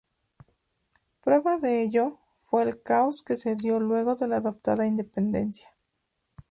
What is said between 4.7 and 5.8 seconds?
la independencia.